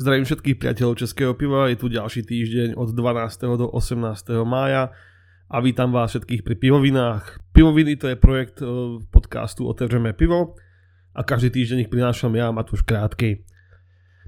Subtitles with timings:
[0.00, 3.60] Zdravím všetkých priateľov Českého piva, je tu ďalší týždeň od 12.
[3.60, 4.32] do 18.
[4.48, 4.96] mája
[5.44, 7.36] a vítam vás všetkých pri pivovinách.
[7.52, 8.68] Pivoviny to je projekt eh,
[9.12, 10.56] podcastu Otevřeme pivo
[11.12, 13.44] a každý týždeň ich prinášam ja, Matúš Krátkej.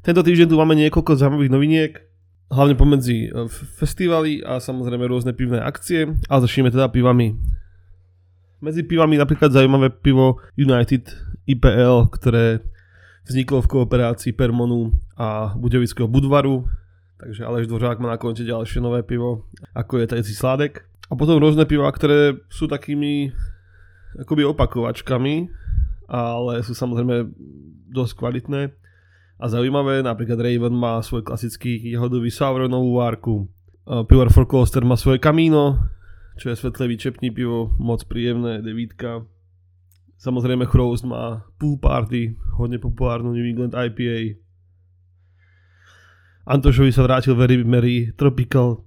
[0.04, 1.92] Tento týždeň tu máme niekoľko zaujímavých noviniek,
[2.52, 3.48] hlavne pomedzi eh,
[3.80, 7.51] festivaly a samozrejme rôzne pivné akcie, ale začneme teda pivami.
[8.62, 11.10] Medzi pivami napríklad zaujímavé pivo United
[11.50, 12.62] IPL, ktoré
[13.26, 16.70] vzniklo v kooperácii Permonu a Budevického Budvaru,
[17.18, 20.86] takže Aleš Dvořák má na konte ďalšie nové pivo, ako je tajci sládek.
[21.10, 23.34] A potom rôzne piva, ktoré sú takými
[24.22, 25.50] akoby opakovačkami,
[26.06, 27.34] ale sú samozrejme
[27.90, 28.70] dosť kvalitné
[29.42, 30.06] a zaujímavé.
[30.06, 33.50] Napríklad Raven má svoj klasický jahodový sour novú várku.
[34.06, 35.82] Pivar for Coaster má svoje kamíno,
[36.40, 39.24] čo je svetlé vyčepní pivo, moc príjemné, devítka.
[40.22, 44.38] Samozrejme Chrose má Pool Party, hodne populárnu New England IPA.
[46.46, 48.82] Antošovi sa vrátil Very Mary Tropical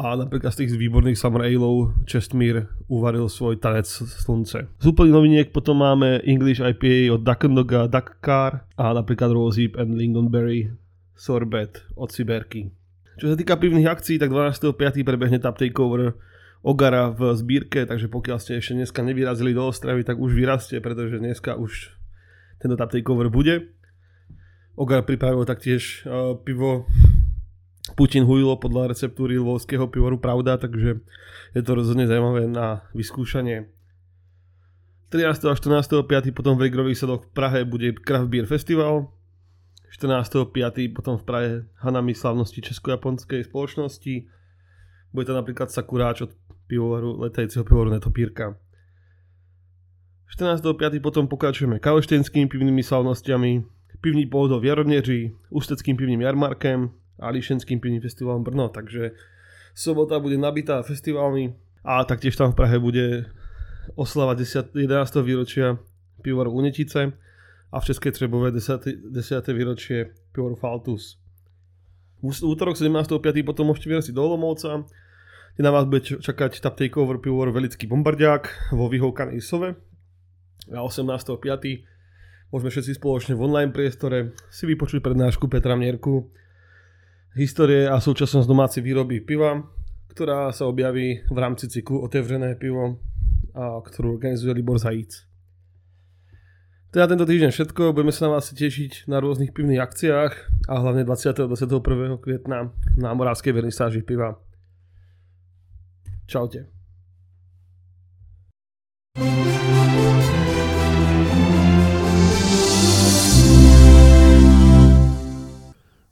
[0.00, 4.64] a napríklad z tých výborných Summer Aleov Čestmír uvaril svoj tanec slunce.
[4.80, 9.76] Z úplných noviniek potom máme English IPA od Duck Doga Duck Car a napríklad Rosehip
[9.76, 10.72] and Lingonberry
[11.12, 12.72] Sorbet od Siberky.
[13.20, 15.04] Čo sa týka pivných akcií, tak 12.5.
[15.04, 16.16] prebehne Tap Takeover
[16.60, 21.16] Ogara v zbírke, takže pokiaľ ste ešte dneska nevyrazili do Ostravy, tak už vyrazte, pretože
[21.16, 21.96] dneska už
[22.60, 23.72] tento tap takeover bude.
[24.76, 26.84] Ogar pripravil taktiež uh, pivo
[27.96, 31.00] Putin hujilo podľa receptúry lvovského pivoru Pravda, takže
[31.56, 33.72] je to rozhodne zaujímavé na vyskúšanie.
[35.10, 35.26] 13.
[35.50, 36.06] a 14.
[36.06, 36.36] 5.
[36.36, 39.10] potom v Rigrových sadoch v Prahe bude Craft Beer Festival.
[39.90, 40.46] 14.
[40.46, 40.94] 5.
[40.94, 41.50] potom v Prahe
[41.82, 44.30] Hanami slavnosti Česko-japonskej spoločnosti.
[45.12, 46.30] Bude to napríklad Sakuráč od
[46.66, 48.54] pivovaru, letajúceho pivovaru Netopírka.
[50.30, 51.02] 14.5.
[51.02, 53.66] potom pokračujeme kaleštenskými pivnými slavnostiami,
[53.98, 59.10] pivný pôdov v Jarodneři, ústeckým pivným jarmarkem a Lišenským pivným festivalom Brno, takže
[59.74, 63.26] sobota bude nabitá festivalmi a taktiež tam v Prahe bude
[63.94, 65.14] oslava 10, 11.
[65.26, 65.78] výročia
[66.22, 67.12] pivovaru Unetice
[67.72, 68.80] a v Českej Třebové 10.
[69.10, 69.46] 10.
[69.46, 71.18] výročie pivovaru Faltus.
[72.20, 73.16] Útorok 17.5.
[73.48, 74.84] potom môžete vyraziť do Olomovca,
[75.56, 79.80] kde na vás bude čakať tap takeover pivovar Velický bombardiák vo vyhovkanej Sove.
[80.68, 81.40] A 18.5.
[82.52, 86.28] môžeme všetci spoločne v online priestore si vypočuť prednášku Petra Mierku
[87.38, 89.62] Histórie a súčasnosť domácej výroby piva,
[90.10, 92.98] ktorá sa objaví v rámci cyklu Otevřené pivo,
[93.54, 95.29] a ktorú organizuje Libor Zajíc.
[96.90, 100.32] Teda tento týždeň všetko, budeme sa na vás tešiť na rôznych pivných akciách
[100.66, 101.38] a hlavne 20.
[101.38, 102.18] a 21.
[102.18, 104.42] kvietna na Morávskej vernisáži piva.
[106.26, 106.79] Čaute.